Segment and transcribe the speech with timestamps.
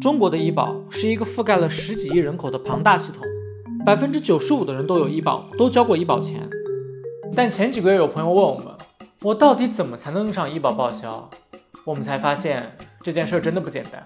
[0.00, 3.26] 中国的医保是一个覆盖了十几亿人口的庞大系统，
[3.84, 6.48] 百分之九十五的人都有医保，都交过医保钱。
[7.34, 8.66] 但前几个月有朋友问我们，
[9.22, 11.28] 我到底怎么才能用上医保报销？
[11.84, 14.04] 我们才发现这件事真的不简单，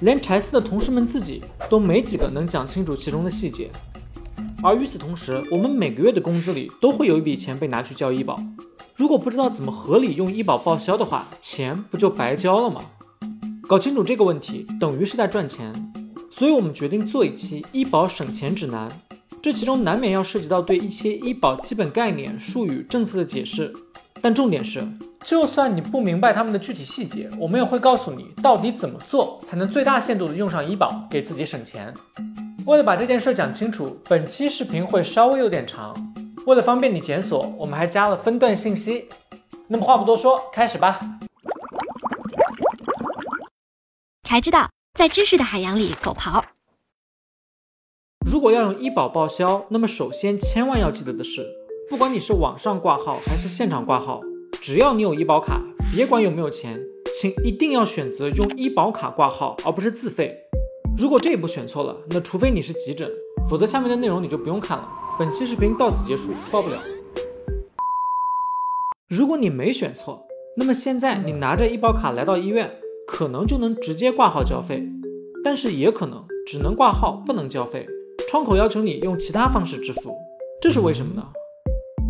[0.00, 3.70] 连柴斯的同事们自己都没几个能讲清楚其中的细节。
[4.64, 8.36] 而与此同时，我们每个月的工资里都会有一笔钱被拿去交医保。
[8.96, 12.80] 如果不知道怎么合理用医保报销的话，钱不就白交了吗？
[13.72, 15.72] 搞清楚这个问题，等于是在赚钱。
[16.30, 18.92] 所以我们决定做一期医保省钱指南。
[19.40, 23.72] 这其中难免要涉及到对一些医保基本概念、术语、政策的解释。
[24.20, 24.86] 但重点是，
[25.24, 31.94] 就算你不明白他们的具体细节，我们也会告诉你到底怎么做才能最大限度的用上医保，给自己省钱。
[32.66, 35.94] 为了把这件事讲清楚，本期视频会稍微有点长。
[36.44, 39.06] 为了方便你检索，我们还加了分段信息。
[39.66, 41.00] 那么话不多说，开始吧。
[44.22, 46.42] 才知道，在知识的海洋里狗刨。
[48.24, 51.44] 如果要用医保报销，那么首先千万要记得的是，
[51.90, 54.20] 不管你是网上挂号还是现场挂号，
[54.60, 55.60] 只要你有医保卡，
[55.92, 56.80] 别管有没有钱，
[57.20, 60.38] 请一定要选择用医保卡挂号，而不是自费。
[60.96, 63.10] 如果这一步选错了，那除非你是急诊，
[63.50, 64.88] 否则下面的内容你就不用看了。
[65.18, 66.78] 本期视频到此结束，报不了。
[69.10, 70.24] 如果你没选错，
[70.56, 72.78] 那么现在你拿着医保卡来到医院，
[73.12, 74.82] 可能就能直接挂号交费，
[75.44, 77.86] 但是也可能只能挂号不能交费，
[78.26, 80.16] 窗口要求你用其他方式支付，
[80.62, 81.22] 这是为什么呢？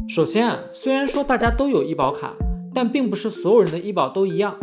[0.08, 2.36] 首先啊，虽然说大家都有医保卡，
[2.72, 4.56] 但并不是所有人的医保都一样。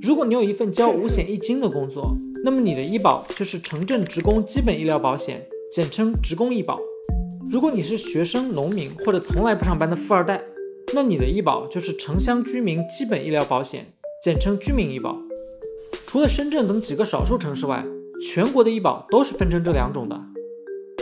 [0.00, 6.80] 如果你有一份交五险一金的工作，那么你的医保就是城镇职工基本医疗保险，简称职工医保。
[7.52, 10.42] 如果你是学生、农民或者从来不上班的富二代，
[10.94, 13.92] 那你的医保就是城乡居民基本医疗保险，
[14.24, 15.18] 简称居民医保。
[16.10, 17.86] 除了深圳等几个少数城市外，
[18.20, 20.20] 全国的医保都是分成这两种的。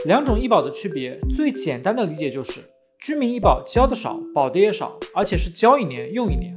[0.05, 2.61] 两种医保的区别，最简单的理解就是，
[3.01, 6.55] 居民医保交的少，保的也少，而且是交一年用一年。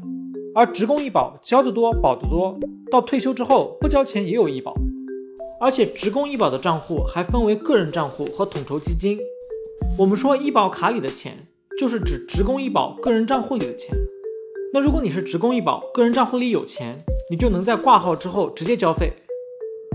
[0.53, 2.59] 而职工医保交的多，保的多，
[2.91, 4.75] 到退休之后不交钱也有医保，
[5.61, 9.17] 而且职工医保的账户还分为个人账户和统筹基金。
[9.97, 11.47] 我们说医保卡里的钱，
[11.79, 13.95] 就是指职工医保个人账户里的钱。
[14.73, 16.97] 那如果你是职工医保个人账户里有钱，
[17.31, 19.13] 你就能在挂号之后直接交费。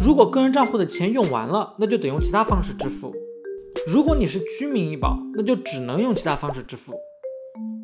[0.03, 3.15] 如果个人账户的钱用完了，那就得用其他方式支付。
[3.87, 6.95] 如果你是居民医保，那就只能用其他方式支付。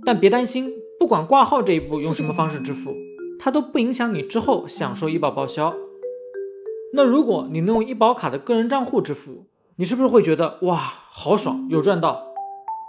[0.07, 0.73] 但别担心。
[0.99, 2.95] 不管挂号这一步用什么方式支付，
[3.41, 5.75] 它都不影响你之后享受医保报销。
[6.95, 9.47] 那如果你能用医保卡的个人账户支付，
[9.77, 12.23] 你是不是会觉得哇，好爽，有赚到？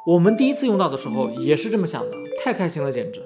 [0.05, 2.11] 我们第一次用到的时候也是这么想的，
[2.43, 3.19] 太开心了，简直。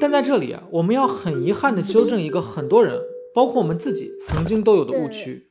[0.00, 3.00] 但在这里啊，我们要很遗憾的纠正一个很多人，
[3.34, 5.50] 包括我们自己曾经都有的误区，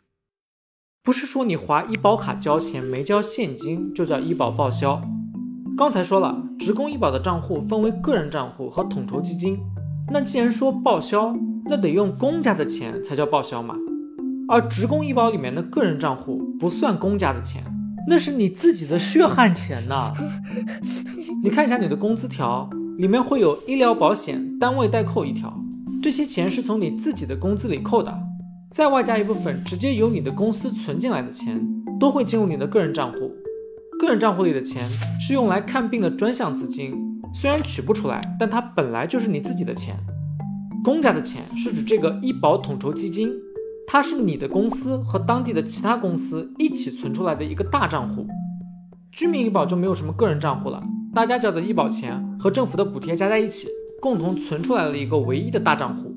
[1.04, 5.02] 不是说你划医保卡交钱没交现金就叫医保报销。
[5.78, 9.60] 刚才说了，职工医保的账户分为个人账户和统筹基金。
[10.12, 11.36] 那既然说报销，
[11.70, 13.76] 那得用公家的钱才叫报销嘛。
[14.50, 17.62] 而职工医保里面的个人账户不算公家的钱，
[18.10, 20.14] 那是你自己的血汗钱呐。
[21.44, 25.54] 你看一下你的工资条，里面会有医疗保险单位代扣一条，
[26.02, 28.12] 这些钱是从你自己的工资里扣的，
[28.72, 31.64] 再外加一部分直接由你的公司存进来的钱，
[32.00, 33.32] 都会进入你的个人账户。
[34.00, 36.96] 个人账户里的钱是用来看病的专项资金，
[37.36, 39.96] 虽然取不出来，但它本来就是你自己的钱。
[40.84, 43.32] 公家的钱是指这个医保统筹基金，
[43.88, 48.26] 它是你的公司和当地的其他公司一起存出来的一个大账户。
[49.12, 50.84] 居民医保就没有什么个人账户了，
[51.18, 53.68] 大家交的医保钱和政府的补贴加在一起，
[54.00, 56.16] 共同存出来了一个唯一的大账户。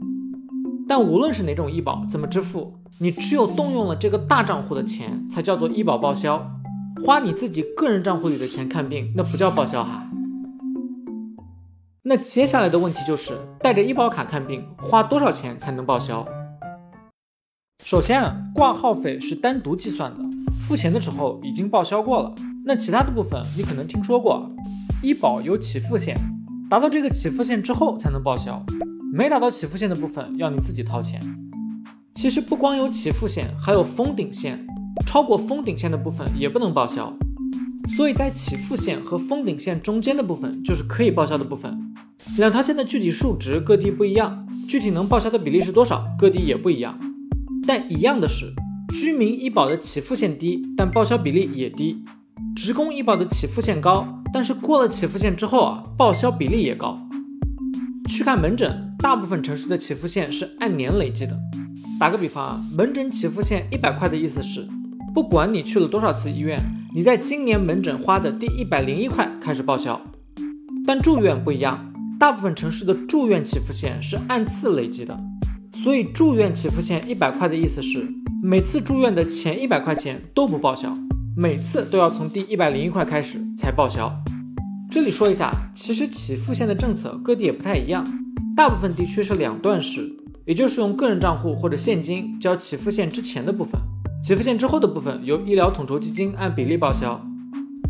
[0.86, 6.46] 但无论是哪种医保，怎么支付，你只有动用了这个大账户的钱，才叫做医保报销。
[7.02, 10.02] 花你自己个人账户里的钱看病，那不叫报销哈。
[12.02, 16.28] 那接下来的问题就是，带着医保卡看病花多少钱才能报销？
[17.82, 20.22] 首先啊，挂号费是单独计算的，
[20.60, 22.34] 付钱的时候已经报销过了。
[22.66, 24.46] 那其他的部分你可能听说过，
[25.02, 26.14] 医保有起付线，
[26.68, 28.62] 达到这个起付线之后才能报销，
[29.12, 31.18] 没达到起付线的部分要你自己掏钱。
[32.14, 34.66] 其实不光有起付线，还有封顶线。
[35.06, 37.16] 超过封顶线的部分也不能报销，
[37.96, 41.94] 所以在起付线和封顶线中间的部分就是可以报销的部分。
[42.36, 46.98] 两条线的具体数值各地不一样，具体能报销的比例是多少，各地也不一样。
[47.66, 48.52] 但一样的是，
[48.92, 52.04] 居民医保的起付线低，但报销比例也低；
[52.54, 56.98] 职工医保的起付线高，但是过了起付线之后啊，报销比例也高。
[58.08, 61.38] 去看门诊，大部分城市的起付线是按年累计的。
[61.98, 64.66] 打个比方啊，门诊起付线一百块的意思是，
[65.14, 66.58] 不管你去了多少次医院，
[66.94, 70.00] 你在今年门诊花的第一百零一块开始报销。
[70.86, 75.18] 但住院不一样，大部分城市的住院起付线是按次累计的，
[75.72, 78.08] 所以住院起付线一百块的意思是，
[78.42, 80.96] 每次住院的前一百块钱都不报销，
[81.40, 84.12] 每次都要从第一百零一块开始才报销。
[84.90, 88.04] 这里说一下，其实起付线的政策各地也不太一样，
[88.54, 90.14] 大部分地区是两段式。
[90.44, 93.80] 也就是用个人账户或者现金交起付线之前的部分，
[94.22, 97.18] 起付线之后的部分由医疗统筹基金按比例报销。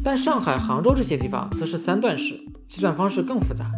[0.04, 3.72] 但上海、杭州这些地方则是三段式，计算方式更复杂。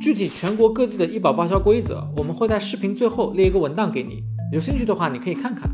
[0.00, 4.22] 具体全国各地的医保报销规则，我们会在视频最后列一个文档给你，
[4.52, 5.68] 有兴趣的话你可以看看。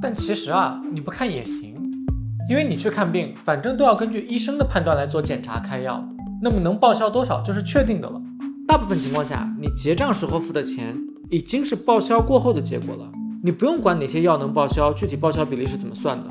[0.00, 1.74] 但其实啊，你不看也行，
[2.48, 6.04] 因为你去看病，反正都要根据医生的判断来做检查开药，
[6.40, 8.22] 那么能报销多少就是确定的了。
[8.68, 10.96] 大部分情况下，你结账时候付的钱
[11.30, 13.10] 已经是报销过后的结果了，
[13.42, 16.30] 你不用管哪些药能报销，具体报销比例是怎么算的。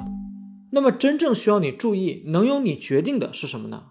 [0.72, 3.84] 那么真正需要你注意、能由你决定的是什么呢？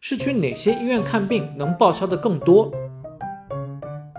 [0.00, 2.70] 是去哪些医院看病能报销的更多？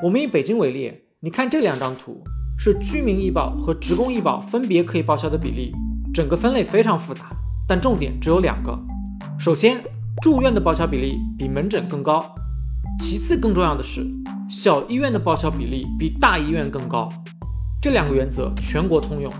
[0.04, 2.22] 我们以北京为例，你看这两张图
[2.58, 5.74] 是居民医保和职工医保分别可以报销的比例，
[6.14, 7.30] 整个分类非常复杂，
[7.68, 8.78] 但重点只有两个。
[9.38, 9.84] 首先，
[10.22, 12.34] 住院的报销比例比门诊更高。
[13.00, 14.06] 其次，更重要的是，
[14.50, 17.08] 小医院的报销比例比大医院更高。
[17.82, 19.32] 这两个原则全国通用。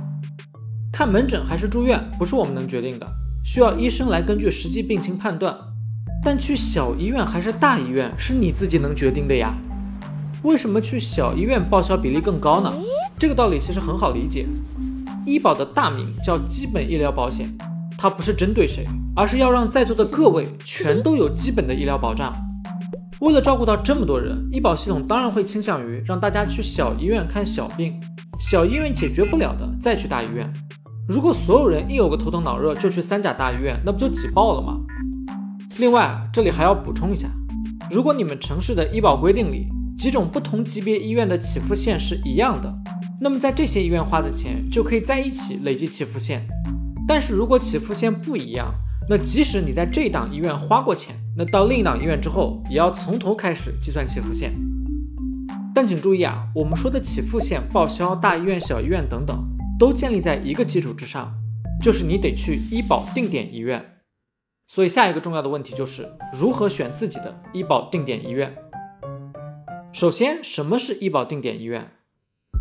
[0.94, 3.08] 看门诊还是住院，不是我们能决定的，
[3.44, 5.56] 需要医生来根据实际病情判断。
[6.24, 9.54] 但去小医院还是大医院，是你自己能决定的呀。
[10.44, 12.72] 为什么去小医院报销比例更高呢？
[13.18, 14.46] 这个道理其实很好理解。
[15.26, 17.50] 医保的大名叫基本医疗保险，
[17.98, 18.86] 它不是针对谁，
[19.16, 22.34] 而是要让在座的各位全都有基本的医疗保障。
[23.20, 28.00] 为了照顾到这么多人，医保系统当然会倾向于让大家去小医院看小病，
[28.40, 30.52] 小医院解决不了的再去大医院。
[31.08, 34.80] 如果所有人一有个头疼脑热就去三甲大医院，那不就挤爆了吗？
[35.78, 37.28] 另外，这里还要补充一下，
[37.92, 39.68] 如果你们城市的医保规定里
[39.98, 42.74] 几种不同级别医院的起付线是一样的，
[43.22, 46.48] 那么在这些医院花的钱就可以在一起累计起付线。
[47.08, 48.74] 但是如果起付线不一样，
[49.10, 54.54] 那即使你在这档医院花过钱，那到另一档医院之后，也要从头开始计算起付线。
[55.76, 59.38] 但请注意啊，我们说的起付线报销，大医院、小医院等等，
[59.78, 61.34] 都建立在一个基础之上，
[61.82, 63.84] 就是你得去医保定点医院。
[64.68, 68.56] 所以下一个重要的问题就是如何选自己的医保定点医院。
[69.92, 71.90] 首先，什么是医保定点医院？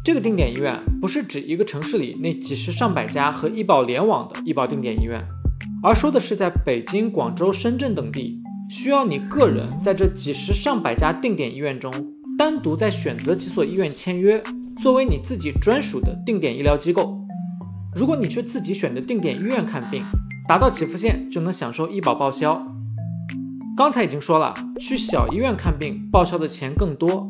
[0.05, 5.23] 这个定点医院不是指一个城市里那几十上百家和医保联网的医保定点医院。
[5.83, 8.41] 而说的是，在北京、广州、深圳等地，
[8.71, 11.93] 需要你个人在这几十上百家定点医院中，
[12.39, 14.43] 单独再选择几所医院签约，
[14.83, 17.19] 作为你自己专属的定点医疗机构。
[17.95, 20.03] 如果你去自己选的定点医院看病，
[20.49, 22.65] 达到起付线就能享受医保报销。
[23.77, 27.29] 刚才已经说了，去小医院看病报销的钱更多，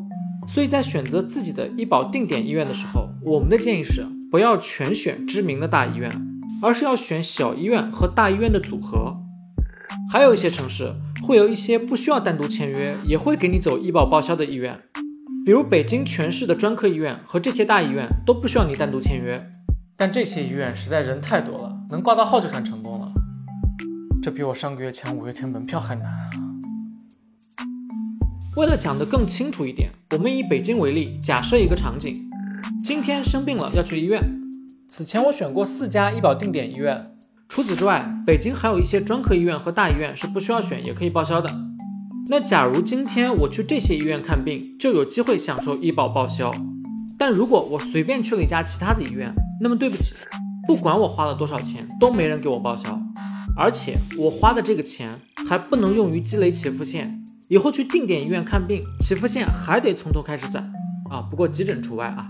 [0.49, 6.11] 所以在选择自己的医保定点医院的时候，我们的建议是不要全选知名的大医院。
[6.61, 9.15] 而是要选小医院和大医院的组合，
[10.11, 10.93] 还有一些城市
[11.23, 14.77] 会有一些不需要单独签约，也会给你走医保报销的医院，
[15.45, 19.49] 比如北京全市的专科医院和这些大医院都不需要你单独签约，
[19.95, 23.07] 但这些医院实在人太多了，能挂到号就算成功了。
[24.21, 26.48] 这比我上个月抢五月天门票还难啊！
[28.59, 32.29] 为了讲得更清楚一点，我们以北京为例，假设一个场景：
[32.83, 34.21] 今天生病了要去医院。
[34.89, 37.05] 此前我选过四家医保定点医院，
[37.47, 41.49] 除此之外，北京还有一些专科医院和大医院是不需要选也可以报销的。
[42.27, 46.51] 那假如今天我去这些医院看病，就有机会享受医保报销。
[47.17, 50.13] 但如果我随便去了一家其他的医院，那么对不起，
[50.67, 53.01] 不管我花了多少钱，都没人给我报销，
[53.55, 60.71] 而且我花的这个钱还不能用于积累起付线，以后去定点医院看病，起付线还得从头开始攒
[61.09, 61.19] 啊。
[61.19, 62.29] 不过急诊除外啊。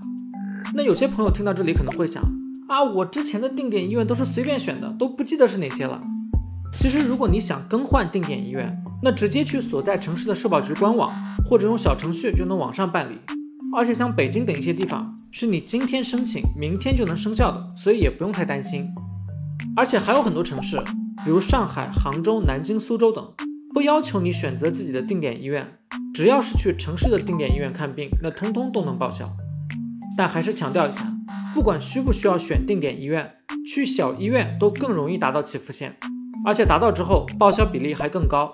[0.74, 2.24] 那有些朋友听到这里可能会想。
[2.70, 6.02] 啊，我之前的定点医院都是随便选的，都不记得是哪些了。
[6.78, 11.12] 其实，如果你想更换定点医院，那直接去所在城市的社保局官网，
[11.50, 13.18] 或者用小程序就能网上办理。
[13.76, 18.88] 而且像北京等一些地方，是你今天申请，明天就能生效的，所以也不用太担心。
[19.76, 20.80] 而且还有很多城市，
[21.26, 23.28] 比如上海、杭州、南京、苏州等，
[23.74, 25.78] 不要求你选择自己的定点医院，
[26.14, 29.30] 只要是去城市的定点医院看病，那通通都能报销。
[30.18, 31.02] 但还是强调一下。
[31.54, 33.32] 不管需不需要选定点医院，
[33.68, 35.96] 去小医院都更容易达到起付线，
[36.46, 38.52] 而且达到之后报销比例还更高，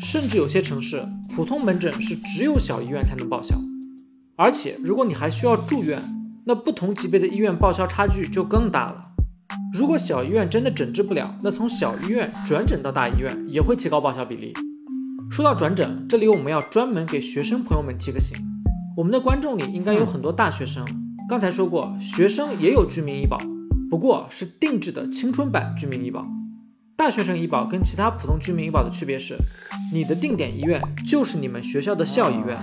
[0.00, 3.56] 甚至有些城市普通门诊是只有小医院才能报销。
[4.36, 6.02] 而且如果你还需要住院，
[6.44, 9.13] 那不同级别的医院报销差距就更大了。
[9.74, 14.52] 如果小医院真的诊治不了，那从小医院转诊到大医院也会提高报销比例。
[15.28, 18.38] 说到转诊，这里我们要专门给学生朋友们提个醒，
[18.96, 20.86] 我们的观众里应该有很多大学生。
[21.28, 23.36] 刚才说过，学生也有居民医保，
[23.90, 26.24] 不过是定制的青春版居民医保。
[26.96, 29.36] 大学生医保跟其他普通居民医保的区别是，
[29.92, 32.56] 你的定点医院就是你们学校的校医院。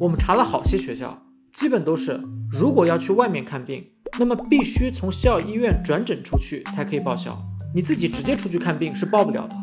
[0.00, 1.22] 我们查了好些学校，
[1.52, 3.84] 基本都是如果要去外面看病，
[4.18, 7.36] 那么必须从校医院转诊出去才可以报销，
[7.74, 9.54] 你自己直接出去看病是报不了的。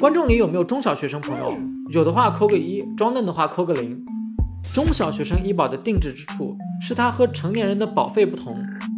[0.00, 1.54] 观众里有没有中小学生朋友？
[1.90, 4.02] 有的话扣个一，装嫩的话扣个零。
[4.72, 8.56] 中小学生医保的定制之处是它和成年人的保费不同，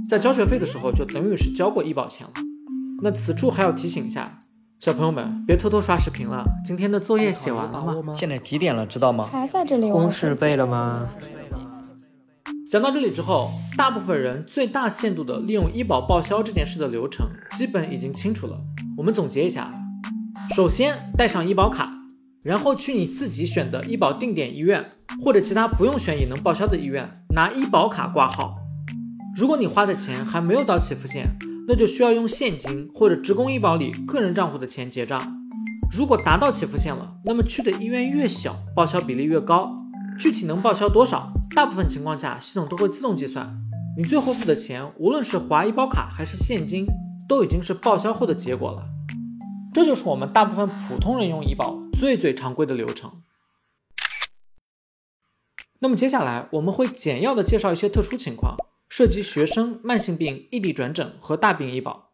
[0.08, 2.32] 在交学费的时候就等于是交过医保钱了。
[3.02, 4.38] 那此处还要提醒一下
[4.78, 6.44] 小朋友们，别偷偷刷视频了。
[6.64, 8.14] 今天的作业写完了吗？
[8.14, 9.28] 现在几点了，知道吗？
[9.30, 9.90] 还在这里。
[9.90, 11.06] 公式背了吗？
[12.72, 18.58] 讲到这里之后，大部分人最大限度的利用医保报销这件事的流程，基本已经清楚了。
[18.96, 19.70] 我们总结一下。
[20.56, 21.92] 首先带上医保卡，
[22.42, 24.82] 然后去你自己选的医保定点医院
[25.22, 28.56] 或者其他不用选也能报销的医院拿医保卡挂号。
[29.36, 31.26] 如果你花的钱还没有到起付线，
[31.68, 35.20] 那就需要用现金或者职工医保里个人账户的钱结账。
[35.94, 39.76] 如果达到起付线了，那么去的医院越小，报销比例越高。
[40.18, 43.54] 具体能报销多少，大部分情况下系统都会自动计算。
[43.96, 46.86] 你最后付的钱，无论是划医保卡还是现金，
[47.28, 48.88] 都已经是报销后的结果了。
[49.74, 53.22] 这就是我们大部分普通人用医保最最常规的流程。
[55.80, 58.56] 那么接下来我们会简要的介绍一些特殊情况，
[58.88, 62.12] 涉及学生、慢性病、异地转诊和大病医保。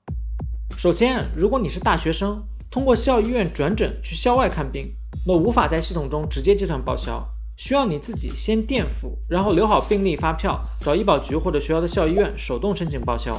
[0.76, 7.24] 首先，如果你是大学生，通过校医院转诊去校外看病，那无法在系统中直接计算报销，
[7.58, 13.36] 需要你自己先垫付，然后留好病历发票，找医保局或者学校的校医院手动申请报销。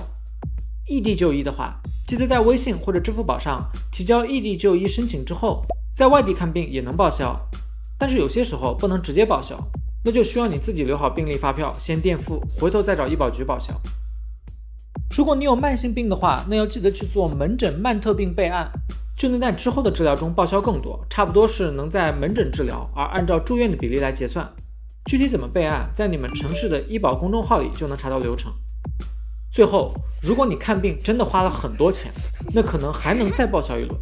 [0.89, 5.61] 异地就医的话，记得在微信或者支付宝上提交异地就医申请之后，
[5.95, 7.33] 在外地看病也能报销。
[7.97, 9.57] 但是有些时候不能直接报销，
[10.03, 13.73] 那就需要你自己留好病历发票，先垫付，回头再找医保局报销。
[15.15, 18.69] 如果你有慢性病的话，那要记得去做门诊慢特病备案，
[19.19, 24.49] 就能在之后的治疗中报销更多，差不多是能在门诊治疗，而按照住院的比例来结算。
[25.09, 28.49] 具体怎么备案，在你们城市的医保公众号里就能查到流程。
[29.51, 32.09] 最后，如果你看病真的花了很多钱，
[32.53, 33.99] 那可能还能再报销一轮，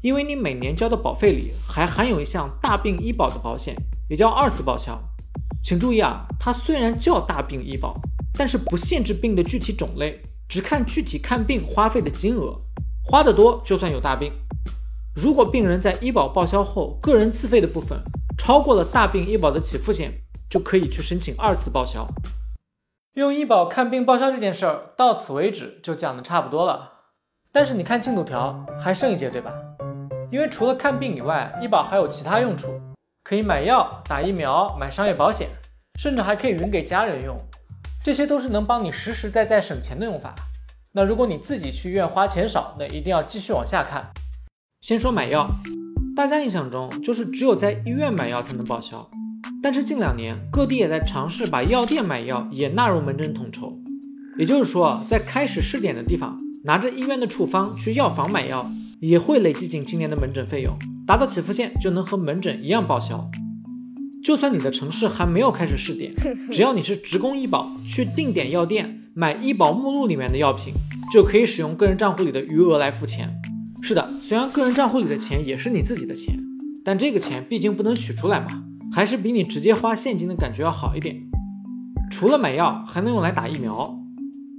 [0.00, 3.76] 因为你每年交的保费里还含有一项大病医保的保险，
[4.08, 4.98] 也叫二次报销。
[5.62, 8.00] 请注意啊，它虽然叫大病医保，
[8.32, 12.58] 但是不限制病的具体种类，只看具体看病花费的金额，
[13.04, 14.32] 花的多就算有大病。
[15.14, 17.98] 如果病人在医保报销后个人自费的部分
[18.36, 20.12] 超过了大病医保的起付线，
[20.50, 22.06] 就可以去申请二次报销。
[23.14, 26.90] 用医保看病报销这件事儿到此为止就讲的差不多了，
[27.52, 29.52] 但是你看进度条还剩一节对吧？
[30.32, 32.80] 因为除了看病以外，医保还有其他用处，
[33.22, 35.48] 可以买药、打疫苗、买商业保险，
[36.00, 37.36] 甚至还可以匀给家人用，
[38.02, 40.34] 这些都是能帮你实实在在省钱的用法。
[40.96, 44.12] 那如果你自己去医院花钱少，那一定要继续往下看。
[44.80, 45.48] 先说买药，
[46.14, 49.10] 大家印象中就是只有在医院买药才能报销。
[49.60, 53.76] 但是近两年，各地也在尝试把药店买药也纳入门诊统筹。
[54.38, 58.70] 也就是说，在开始试点的地方，拿着医院的处方去药房买药，
[59.00, 63.28] 也会累积进今年的门诊费用，达到起付线就能和门诊一样报销。
[64.22, 66.14] 就算你的城市还没有开始试点，
[66.52, 70.74] 只要你是职工医保，去定点药店买医保目录里面的药品，
[71.12, 73.40] 就可以使用个人账户里的余额来付钱。
[73.80, 76.36] 是的，虽然个人账户里的钱也是你自己的钱，
[76.84, 78.64] 但这个钱毕竟不能取出来嘛。
[78.92, 81.16] 还是比你直接花现金的感觉要好一点。
[82.10, 83.96] 除了买药，还能用来打疫苗，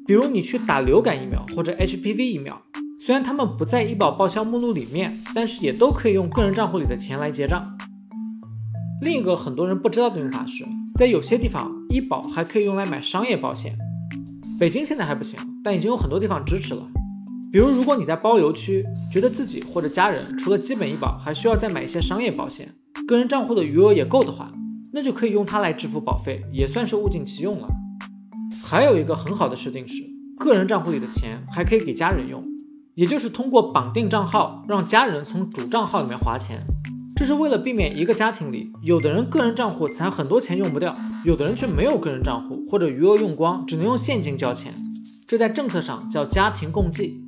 [0.08, 2.62] 比如你去打流感疫苗或者 HPV 疫苗，
[3.02, 7.78] 虽然他们不在医保报销目录里面，但是也都可以用个人账户里的钱来结账。
[9.02, 10.64] 另一个很多人不知道的用法是，
[10.96, 13.78] 在有些地方医保还可以用来买商业保险。
[14.58, 16.88] 北京现在还不行，但已经有很多地方支持了。
[17.52, 22.74] 比如如果你在包邮区，觉得自己或者家人除了基本医保，还需要再买一些商业保险。
[23.06, 24.50] 个人账户的余额也够的话，
[24.94, 27.68] 那就可以用它来支付保费，也算是物尽其用了。
[28.64, 30.02] 还有一个很好的设定是，
[30.38, 32.42] 个人账户里的钱还可以给家人用，
[32.94, 36.62] 也就是通过绑定账号，让家人从主账号里面划钱。
[37.16, 40.94] 这是为了避免一个家庭里有的人个人账户攒很多钱用不掉，
[41.24, 44.74] 有的人却没有个人账户或者余额用光，只能用现金交钱。
[45.26, 47.24] 这在政策上叫家庭共济，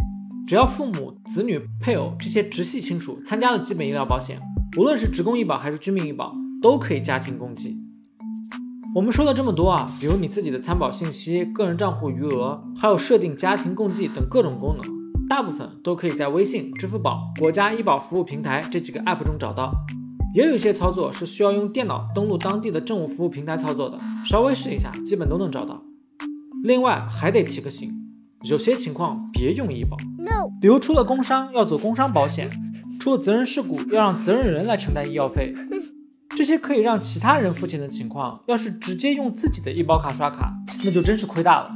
[0.46, 4.42] 只要父母、子女、配偶这些直系亲属参加了基本医疗保险。
[4.78, 7.78] 无论是职工医保还是居民医保，都可以家庭共济。
[8.94, 14.97] 我们说了这么多啊，比如你自己的参保信息、个人账户余额，还有设定家庭共计等各种功能，
[15.30, 19.72] 大部分都可以在微信、支付宝、国家医保服务平台这几个 app 中找到。
[20.34, 25.82] 也有一些操作是需要用电脑登录当地的政务服务平台操作的，稍微试一下，基本都能找到。
[26.64, 27.92] 另外还得提个醒，
[28.44, 29.98] 有些情况别用医保，
[30.62, 32.50] 比如出了工伤要走工伤保险，
[33.00, 35.54] 出了责任事故要让责任人来承担医药费，
[36.36, 40.54] 这些可以让其他人付钱的情况，要是直接用自己的医保卡刷卡，
[40.84, 41.72] 那就真是亏大了。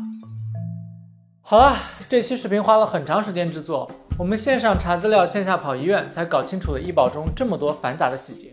[1.51, 1.75] 好了，
[2.07, 3.91] 这期视频花了很长时间制作。
[4.17, 8.49] 我们线上查资料，线下跑医院，才搞清楚了医保中这么多繁杂的细节。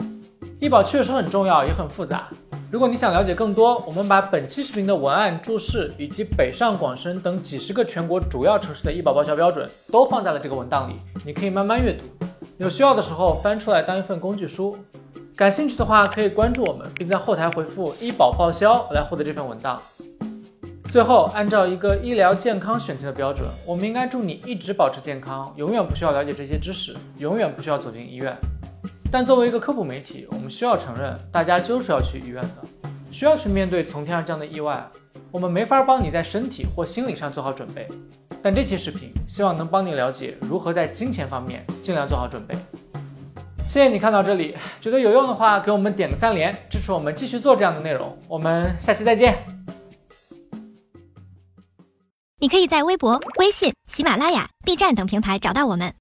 [0.59, 2.27] 医保确实很重要，也很复杂。
[2.73, 12.03] 如果你想了解更多，我们把本期视频的文案、注释以及北上广深等几十个全国主要城市的医保报销标准都放在了这个文档里，你可以慢慢阅读。
[12.57, 14.77] 有需要的时候翻出来当一份工具书。
[15.37, 19.81] 感兴趣的话可以关注我们，并在后台回复“医保报销”来获得这份文档。
[20.89, 28.35] 最后，按照一个医疗健康选题的标准，我们应该祝你一直保持健康，永远不需要了解这些知识，永远不需要走进医院。
[29.13, 34.83] 但作为一个科普媒体，我们需要承认，大家就是要去医院的，需要去面对从天而降的意外。
[35.31, 37.87] 我们没法帮你在身体或心理上做好准备，
[38.43, 42.55] 但这期视频希望能帮你了解如何在金钱方面尽量做好准备。
[43.69, 48.17] 谢谢你看到这里，觉得有用的话，给我们点个三连，支持我们继续做这样的内容。
[48.27, 49.58] 我们下期再见。
[52.41, 55.93] 你可以在微博、微信、喜马拉雅、B 站等平台找到我们。